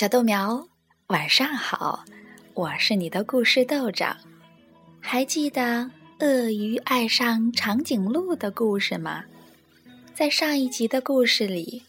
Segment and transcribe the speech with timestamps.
[0.00, 0.66] 小豆苗，
[1.08, 2.02] 晚上好！
[2.54, 4.16] 我是你的故事豆长。
[4.98, 5.90] 还记得
[6.20, 9.22] 鳄鱼爱上长颈鹿的故事吗？
[10.14, 11.82] 在上一集的故事里，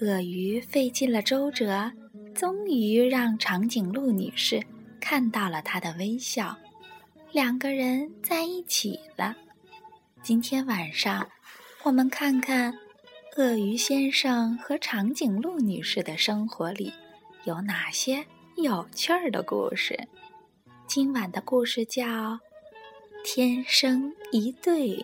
[0.00, 1.92] 鳄鱼费尽了周折，
[2.34, 4.64] 终于让长颈鹿女士
[4.98, 6.56] 看到了她的微笑，
[7.30, 9.36] 两个人在一起了。
[10.22, 11.28] 今天晚上，
[11.82, 12.74] 我们看看
[13.36, 16.90] 鳄鱼先生和长颈鹿女士的生活里。
[17.44, 18.24] 有哪些
[18.56, 20.08] 有趣儿的故事？
[20.86, 22.02] 今晚的故事叫
[23.22, 24.96] 《天生一对》。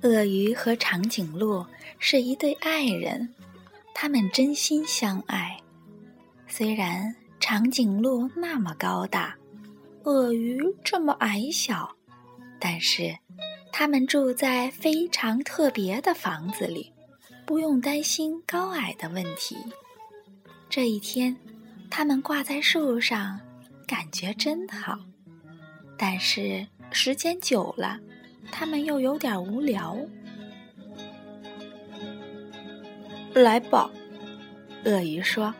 [0.00, 1.66] 鳄鱼和长颈鹿
[1.98, 3.34] 是一对爱人，
[3.94, 5.60] 他们真心相爱。
[6.48, 9.36] 虽然长颈鹿那么高大，
[10.04, 11.94] 鳄鱼这么矮小，
[12.58, 13.14] 但是。
[13.76, 16.92] 他们住在非常特别的房子里，
[17.44, 19.56] 不用担心高矮的问题。
[20.70, 21.36] 这一天，
[21.90, 23.40] 他们挂在树上，
[23.84, 25.00] 感觉真好。
[25.98, 27.98] 但是时间久了，
[28.52, 29.98] 他们又有点无聊。
[33.34, 33.90] 来吧，
[34.84, 35.52] 鳄鱼说：“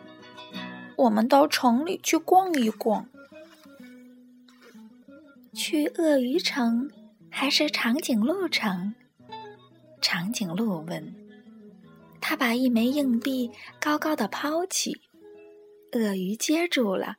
[0.94, 3.08] 我们到城里去逛一逛。”
[5.52, 6.88] 去鳄鱼城。
[7.36, 8.94] 还是长颈鹿城？
[10.00, 11.14] 长颈鹿问。
[12.20, 15.00] 他把一枚硬币高高的抛起，
[15.92, 17.16] 鳄鱼接住了。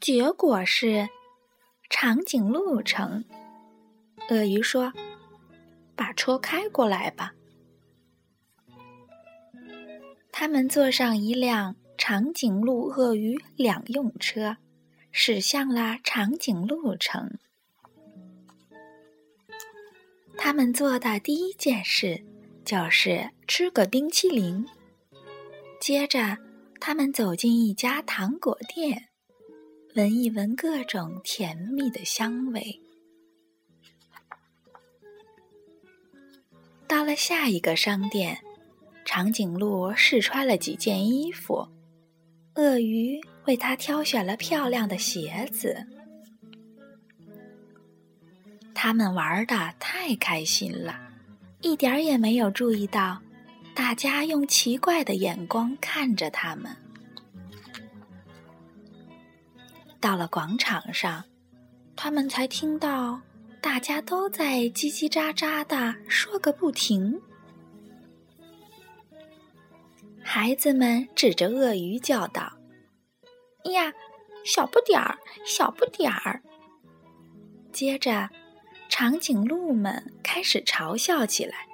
[0.00, 1.08] 结果是
[1.90, 3.24] 长颈鹿城。
[4.30, 4.92] 鳄鱼说
[5.96, 7.34] ：“把车开过来吧。”
[10.30, 14.58] 他们坐上一辆长颈鹿鳄鱼两用车，
[15.10, 17.36] 驶向了长颈鹿城。
[20.36, 22.22] 他们做的第一件事
[22.64, 24.64] 就是吃个冰淇淋。
[25.80, 26.38] 接着，
[26.80, 29.08] 他们走进一家糖果店，
[29.94, 32.80] 闻一闻各种甜蜜的香味。
[36.86, 38.38] 到了下一个商店，
[39.04, 41.66] 长颈鹿试穿了几件衣服，
[42.54, 45.86] 鳄鱼为他挑选了漂亮的鞋子。
[48.84, 50.94] 他们玩的太开心了，
[51.62, 53.18] 一点儿也没有注意到
[53.74, 56.76] 大家用奇怪的眼光看着他们。
[59.98, 61.24] 到了广场上，
[61.96, 63.18] 他们才听到
[63.62, 67.18] 大家都在叽叽喳喳的说个不停。
[70.22, 72.52] 孩子们指着鳄鱼叫道
[73.72, 73.90] ：“呀，
[74.44, 76.42] 小不点儿，小不点儿！”
[77.72, 78.28] 接着。
[78.96, 81.66] 长颈鹿们开始嘲笑起来。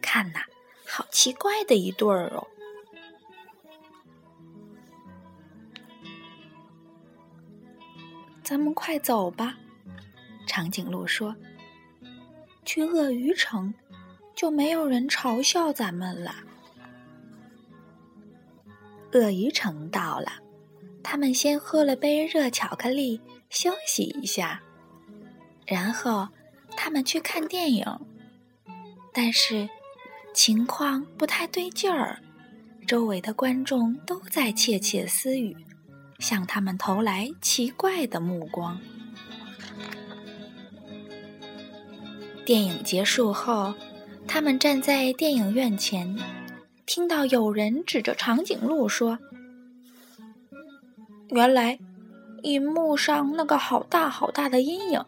[0.00, 0.42] 看呐，
[0.86, 2.46] 好奇怪的一对儿哦！
[8.44, 9.56] 咱们快走吧，
[10.46, 11.34] 长颈鹿说。
[12.64, 13.74] 去鳄鱼城，
[14.36, 16.36] 就没有人嘲笑咱们了。
[19.10, 20.30] 鳄鱼城到了，
[21.02, 23.20] 他们先喝了杯热巧克力，
[23.50, 24.62] 休息一下。
[25.66, 26.28] 然后，
[26.76, 27.86] 他们去看电影，
[29.12, 29.68] 但是
[30.34, 32.20] 情况不太对劲儿。
[32.86, 35.56] 周围的观众都在窃窃私语，
[36.18, 38.78] 向他们投来奇怪的目光。
[42.44, 43.72] 电影结束后，
[44.28, 46.18] 他们站在电影院前，
[46.84, 49.18] 听到有人指着长颈鹿说
[51.32, 51.78] ：“原来，
[52.42, 55.02] 银幕上那个好大好大的阴影。”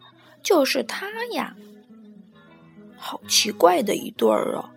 [0.47, 1.53] 就是他呀，
[2.95, 4.69] 好奇怪的一对儿哦！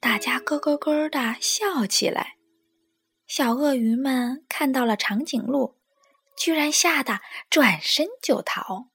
[0.00, 2.36] 大家咯咯咯的笑起来。
[3.28, 5.76] 小鳄鱼们看到了长颈鹿，
[6.36, 8.88] 居然吓得转身就逃。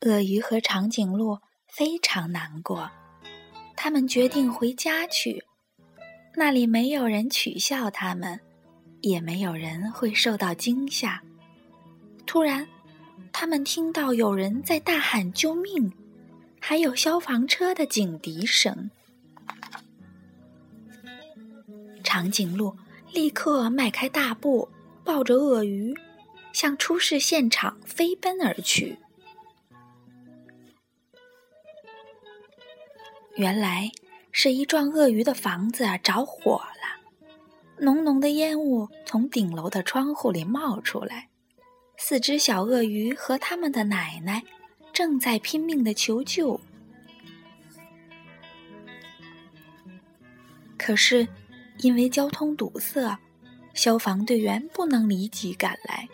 [0.00, 2.90] 鳄鱼和长颈鹿非常难过，
[3.76, 5.44] 他们决定回家去，
[6.34, 8.40] 那里没有人取笑他们，
[9.00, 11.22] 也没有人会受到惊吓。
[12.26, 12.66] 突然，
[13.32, 15.92] 他们听到有人在大喊救命，
[16.60, 18.90] 还有消防车的警笛声。
[22.02, 22.76] 长颈鹿
[23.12, 24.68] 立刻迈开大步，
[25.04, 25.94] 抱着鳄鱼，
[26.52, 28.98] 向出事现场飞奔而去。
[33.36, 33.90] 原来
[34.32, 41.28] 是一幢鳄鱼的房子着火了，浓浓的烟雾从顶楼的窗户里冒出来。
[42.08, 44.40] 四只小鳄鱼和他们的奶奶
[44.92, 46.60] 正在拼命的求救。
[50.78, 51.26] 可是，
[51.78, 53.18] 因为交通堵塞，
[53.74, 56.08] 消防队员不能立即赶来，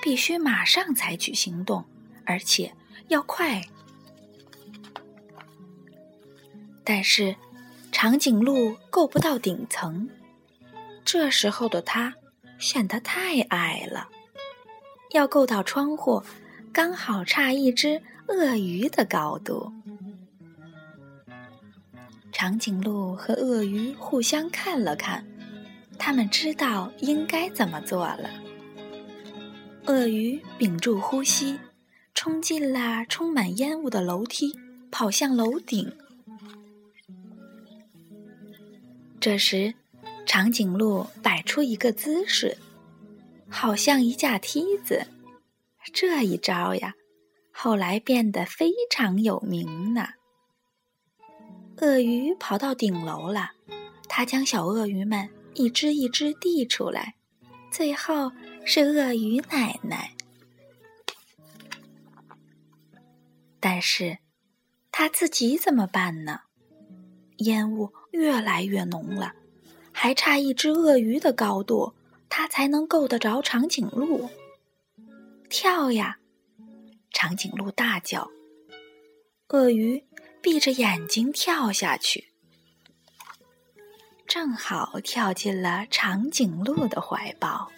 [0.00, 1.84] 必须马上采取行动，
[2.24, 2.72] 而且
[3.08, 3.60] 要快。
[6.84, 7.34] 但是，
[7.90, 10.08] 长颈鹿够不到顶层，
[11.04, 12.14] 这时候的它
[12.60, 14.10] 显得太矮了。
[15.12, 16.22] 要够到窗户，
[16.72, 19.72] 刚好差一只鳄鱼的高度。
[22.32, 25.24] 长颈鹿和鳄鱼互相看了看，
[25.98, 28.28] 他们知道应该怎么做了。
[29.86, 31.58] 鳄鱼屏住呼吸，
[32.12, 34.52] 冲进了充满烟雾的楼梯，
[34.90, 35.90] 跑向楼顶。
[39.18, 39.72] 这时，
[40.26, 42.58] 长颈鹿摆出一个姿势，
[43.56, 45.06] 好像一架梯子。
[45.94, 46.92] 这一招呀，
[47.50, 50.08] 后来变得非常有名呢。
[51.78, 53.52] 鳄鱼跑到顶楼了，
[54.08, 57.14] 它将小鳄鱼们一只一只递出来，
[57.70, 58.30] 最后
[58.66, 60.14] 是鳄鱼奶奶。
[63.58, 64.18] 但是，
[64.92, 66.40] 他自己怎么办呢？
[67.38, 67.90] 烟雾。
[68.12, 69.34] 越来越浓了，
[69.92, 71.92] 还差一只鳄鱼的高度，
[72.38, 74.28] 它才能够得着长颈鹿。
[75.48, 76.18] 跳呀！
[77.10, 78.30] 长颈鹿大叫。
[79.48, 80.04] 鳄鱼
[80.42, 82.34] 闭着眼睛跳下去，
[84.26, 87.72] 正好跳进了长颈鹿的怀抱。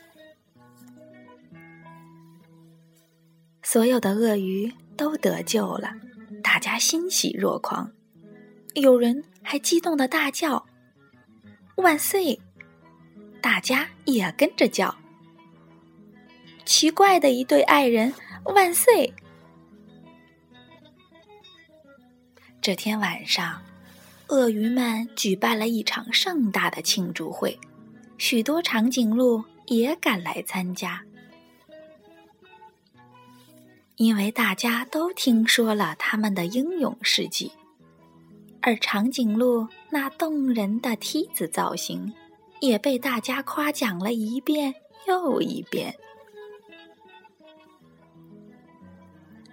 [3.63, 5.93] 所有的鳄鱼都得救了，
[6.43, 7.93] 大家欣喜若狂。
[8.75, 9.23] 有人。
[9.41, 10.67] 还激动的大叫
[11.77, 12.39] ：“万岁！”
[13.49, 14.95] 大家也跟着叫。
[16.67, 18.13] 奇怪的一对爱人，
[18.45, 19.11] 万岁！
[22.61, 23.63] 这天晚上，
[24.27, 27.59] 鳄鱼们举办了一场盛大的庆祝会，
[28.19, 31.03] 许多长颈鹿也赶来参加，
[33.97, 37.51] 因为大家都听说了他们的英勇事迹。
[38.61, 42.13] 而长颈鹿那动人的梯子造型，
[42.61, 44.75] 也被大家夸奖了一遍
[45.07, 45.95] 又一遍。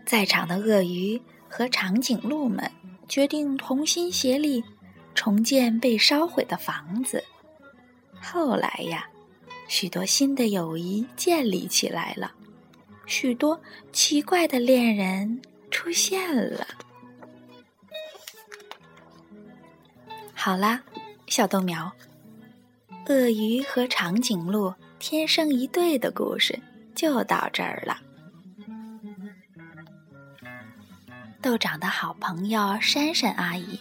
[0.05, 2.71] 在场的鳄鱼和长颈鹿们
[3.07, 4.63] 决定同心协力，
[5.15, 7.23] 重建被烧毁的房子。
[8.21, 9.09] 后来呀，
[9.67, 12.31] 许多新的友谊建立起来了，
[13.05, 13.59] 许多
[13.91, 15.41] 奇怪的恋人
[15.71, 16.67] 出现了。
[20.33, 20.83] 好啦，
[21.27, 21.91] 小豆苗，
[23.07, 26.59] 鳄鱼和长颈鹿天生一对的故事
[26.95, 27.97] 就到这儿了。
[31.41, 33.79] 豆长的好朋友珊珊阿姨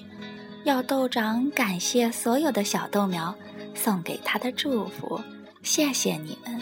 [0.64, 3.34] 要豆长感谢所有的小豆苗
[3.74, 5.18] 送给他的祝福，
[5.62, 6.60] 谢谢你们。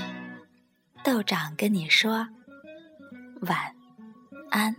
[1.03, 2.29] 豆长跟你说
[3.41, 3.59] 晚
[4.51, 4.75] 安。